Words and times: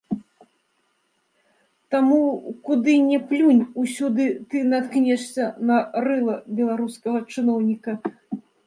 Таму 1.95 2.19
куды 2.69 2.95
не 3.11 3.19
плюнь, 3.33 3.61
усюды 3.85 4.27
ты 4.49 4.57
наткнешся 4.73 5.45
на 5.73 5.77
рыла 6.09 6.43
беларускага 6.61 7.19
чыноўніка. 7.33 7.91